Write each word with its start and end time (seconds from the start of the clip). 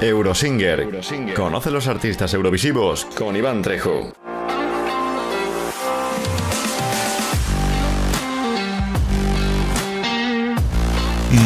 Eurosinger. 0.00 0.88
Conoce 1.34 1.70
los 1.70 1.86
artistas 1.86 2.34
eurovisivos 2.34 3.06
con 3.16 3.34
Iván 3.34 3.62
Trejo. 3.62 4.12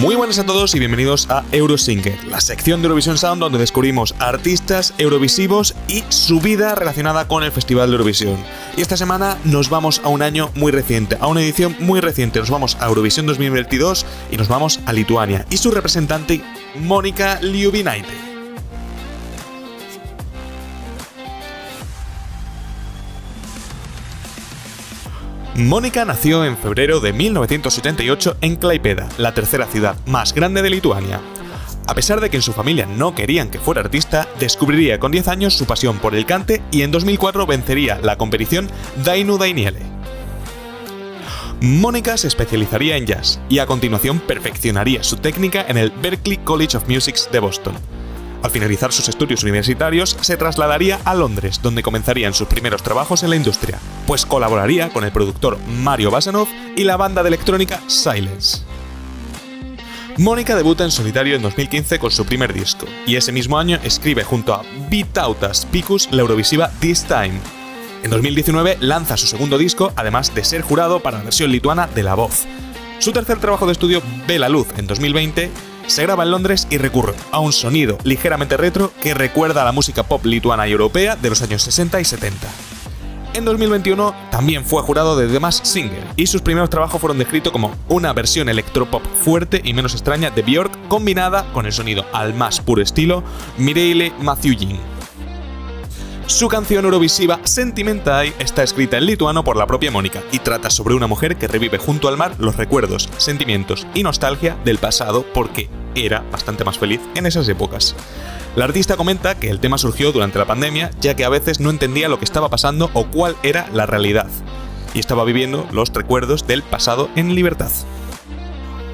Muy 0.00 0.14
buenas 0.14 0.38
a 0.38 0.46
todos 0.46 0.74
y 0.74 0.78
bienvenidos 0.78 1.30
a 1.30 1.44
Eurosinger, 1.52 2.24
la 2.24 2.40
sección 2.40 2.80
de 2.80 2.86
Eurovision 2.86 3.18
Sound 3.18 3.40
donde 3.40 3.58
descubrimos 3.58 4.14
artistas 4.18 4.94
eurovisivos 4.98 5.74
y 5.88 6.02
su 6.08 6.40
vida 6.40 6.74
relacionada 6.74 7.28
con 7.28 7.42
el 7.44 7.52
Festival 7.52 7.88
de 7.90 7.96
Eurovisión. 7.96 8.36
Y 8.76 8.82
esta 8.82 8.96
semana 8.96 9.36
nos 9.44 9.68
vamos 9.68 10.00
a 10.04 10.08
un 10.08 10.22
año 10.22 10.50
muy 10.54 10.72
reciente, 10.72 11.16
a 11.20 11.26
una 11.26 11.42
edición 11.42 11.76
muy 11.80 12.00
reciente. 12.00 12.40
Nos 12.40 12.50
vamos 12.50 12.76
a 12.80 12.86
Eurovisión 12.86 13.26
2022 13.26 14.06
y 14.30 14.36
nos 14.36 14.48
vamos 14.48 14.80
a 14.86 14.92
Lituania 14.92 15.46
y 15.50 15.56
su 15.56 15.70
representante 15.70 16.40
Mónica 16.76 17.40
Liubinaite. 17.42 18.29
Mónica 25.56 26.04
nació 26.04 26.44
en 26.44 26.56
febrero 26.56 27.00
de 27.00 27.12
1978 27.12 28.36
en 28.40 28.56
Klaipeda, 28.56 29.08
la 29.18 29.34
tercera 29.34 29.66
ciudad 29.66 29.96
más 30.06 30.32
grande 30.32 30.62
de 30.62 30.70
Lituania. 30.70 31.20
A 31.88 31.94
pesar 31.94 32.20
de 32.20 32.30
que 32.30 32.36
en 32.36 32.42
su 32.42 32.52
familia 32.52 32.86
no 32.86 33.16
querían 33.16 33.50
que 33.50 33.58
fuera 33.58 33.80
artista, 33.80 34.28
descubriría 34.38 35.00
con 35.00 35.10
10 35.10 35.26
años 35.26 35.54
su 35.54 35.66
pasión 35.66 35.98
por 35.98 36.14
el 36.14 36.24
cante 36.24 36.62
y 36.70 36.82
en 36.82 36.92
2004 36.92 37.46
vencería 37.46 37.98
la 38.00 38.16
competición 38.16 38.68
Dainu 39.04 39.38
Dainiele. 39.38 39.80
Mónica 41.60 42.16
se 42.16 42.28
especializaría 42.28 42.96
en 42.96 43.06
jazz 43.06 43.40
y 43.48 43.58
a 43.58 43.66
continuación 43.66 44.20
perfeccionaría 44.20 45.02
su 45.02 45.16
técnica 45.16 45.64
en 45.66 45.78
el 45.78 45.90
Berklee 45.90 46.38
College 46.44 46.76
of 46.76 46.88
Music 46.88 47.16
de 47.32 47.38
Boston. 47.40 47.74
Al 48.42 48.50
finalizar 48.50 48.90
sus 48.90 49.08
estudios 49.08 49.42
universitarios, 49.42 50.16
se 50.20 50.36
trasladaría 50.36 50.98
a 51.04 51.14
Londres, 51.14 51.60
donde 51.62 51.82
comenzarían 51.82 52.32
sus 52.32 52.48
primeros 52.48 52.82
trabajos 52.82 53.22
en 53.22 53.30
la 53.30 53.36
industria, 53.36 53.78
pues 54.06 54.24
colaboraría 54.24 54.88
con 54.88 55.04
el 55.04 55.12
productor 55.12 55.58
Mario 55.68 56.10
Basanov 56.10 56.48
y 56.74 56.84
la 56.84 56.96
banda 56.96 57.22
de 57.22 57.28
electrónica 57.28 57.80
Silence. 57.86 58.62
Mónica 60.16 60.56
debuta 60.56 60.84
en 60.84 60.90
solitario 60.90 61.36
en 61.36 61.42
2015 61.42 61.98
con 61.98 62.10
su 62.10 62.24
primer 62.24 62.52
disco, 62.54 62.86
y 63.06 63.16
ese 63.16 63.30
mismo 63.30 63.58
año 63.58 63.78
escribe 63.84 64.24
junto 64.24 64.54
a 64.54 64.64
Vitautas 64.88 65.66
Picus 65.66 66.08
la 66.10 66.22
Eurovisiva 66.22 66.70
This 66.80 67.04
Time. 67.04 67.40
En 68.02 68.10
2019 68.10 68.78
lanza 68.80 69.18
su 69.18 69.26
segundo 69.26 69.58
disco, 69.58 69.92
además 69.96 70.34
de 70.34 70.44
ser 70.44 70.62
jurado 70.62 71.00
para 71.00 71.18
la 71.18 71.24
versión 71.24 71.52
lituana 71.52 71.86
de 71.94 72.02
La 72.02 72.14
Voz. 72.14 72.46
Su 72.98 73.12
tercer 73.12 73.38
trabajo 73.38 73.66
de 73.66 73.72
estudio 73.72 74.02
ve 74.26 74.38
la 74.38 74.48
luz 74.48 74.66
en 74.76 74.86
2020 74.86 75.50
se 75.90 76.02
graba 76.02 76.22
en 76.22 76.30
Londres 76.30 76.68
y 76.70 76.78
recurre 76.78 77.14
a 77.32 77.40
un 77.40 77.52
sonido 77.52 77.98
ligeramente 78.04 78.56
retro 78.56 78.92
que 79.02 79.12
recuerda 79.12 79.62
a 79.62 79.64
la 79.64 79.72
música 79.72 80.04
pop 80.04 80.24
lituana 80.24 80.68
y 80.68 80.72
europea 80.72 81.16
de 81.16 81.28
los 81.28 81.42
años 81.42 81.62
60 81.62 82.00
y 82.00 82.04
70. 82.04 82.48
En 83.34 83.44
2021 83.44 84.14
también 84.30 84.64
fue 84.64 84.82
jurado 84.82 85.16
de 85.16 85.26
The 85.26 85.40
Masked 85.40 85.66
Singer 85.66 86.04
y 86.16 86.26
sus 86.26 86.42
primeros 86.42 86.70
trabajos 86.70 87.00
fueron 87.00 87.18
descritos 87.18 87.52
como 87.52 87.74
una 87.88 88.12
versión 88.12 88.48
electropop 88.48 89.04
fuerte 89.04 89.60
y 89.64 89.72
menos 89.72 89.94
extraña 89.94 90.30
de 90.30 90.42
Björk 90.42 90.88
combinada 90.88 91.52
con 91.52 91.66
el 91.66 91.72
sonido 91.72 92.04
al 92.12 92.34
más 92.34 92.60
puro 92.60 92.82
estilo 92.82 93.24
Mireille 93.58 94.12
Matthewin. 94.20 94.78
Su 96.26 96.46
canción 96.46 96.84
eurovisiva 96.84 97.40
Sentimentai 97.42 98.32
está 98.38 98.62
escrita 98.62 98.96
en 98.96 99.06
lituano 99.06 99.42
por 99.42 99.56
la 99.56 99.66
propia 99.66 99.90
Mónica 99.90 100.22
y 100.30 100.38
trata 100.38 100.70
sobre 100.70 100.94
una 100.94 101.08
mujer 101.08 101.36
que 101.36 101.48
revive 101.48 101.78
junto 101.78 102.06
al 102.06 102.16
mar 102.16 102.36
los 102.38 102.54
recuerdos, 102.54 103.08
sentimientos 103.16 103.84
y 103.94 104.04
nostalgia 104.04 104.56
del 104.64 104.78
pasado 104.78 105.26
porque 105.34 105.68
era 105.94 106.24
bastante 106.30 106.64
más 106.64 106.78
feliz 106.78 107.00
en 107.14 107.26
esas 107.26 107.48
épocas. 107.48 107.94
La 108.56 108.64
artista 108.64 108.96
comenta 108.96 109.38
que 109.38 109.50
el 109.50 109.60
tema 109.60 109.78
surgió 109.78 110.12
durante 110.12 110.38
la 110.38 110.46
pandemia, 110.46 110.90
ya 111.00 111.14
que 111.14 111.24
a 111.24 111.28
veces 111.28 111.60
no 111.60 111.70
entendía 111.70 112.08
lo 112.08 112.18
que 112.18 112.24
estaba 112.24 112.50
pasando 112.50 112.90
o 112.94 113.06
cuál 113.06 113.36
era 113.42 113.68
la 113.72 113.86
realidad, 113.86 114.26
y 114.94 114.98
estaba 114.98 115.24
viviendo 115.24 115.66
los 115.70 115.92
recuerdos 115.92 116.46
del 116.46 116.62
pasado 116.62 117.08
en 117.14 117.34
libertad. 117.34 117.70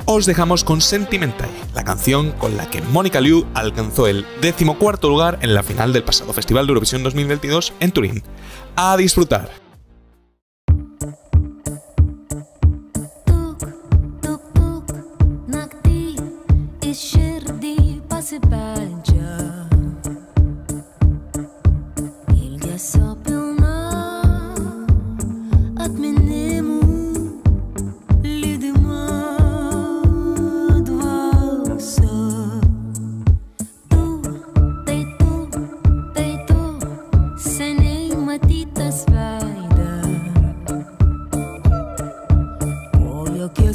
Os 0.08 0.24
dejamos 0.24 0.62
con 0.62 0.80
Sentimental, 0.80 1.48
la 1.74 1.82
canción 1.82 2.30
con 2.30 2.56
la 2.56 2.70
que 2.70 2.80
Mónica 2.80 3.20
Liu 3.20 3.44
alcanzó 3.54 4.06
el 4.06 4.24
decimocuarto 4.40 5.08
lugar 5.08 5.38
en 5.42 5.52
la 5.52 5.64
final 5.64 5.92
del 5.92 6.04
pasado 6.04 6.32
Festival 6.32 6.66
de 6.66 6.70
Eurovisión 6.70 7.02
2022 7.02 7.72
en 7.80 7.90
Turín. 7.90 8.22
A 8.76 8.96
disfrutar. 8.96 9.65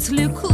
It's 0.02 0.10
Lücke. 0.10 0.51